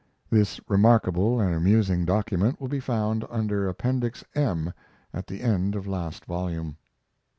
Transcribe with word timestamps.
[This 0.31 0.59
remarkable 0.67 1.39
and 1.39 1.53
amusing 1.53 2.05
document 2.05 2.59
will 2.59 2.67
be 2.69 2.79
found 2.79 3.23
under 3.29 3.67
Appendix 3.69 4.23
M, 4.33 4.73
at 5.13 5.27
the 5.27 5.41
end 5.41 5.75
of 5.75 5.85
last 5.85 6.25
volume. 6.25 6.77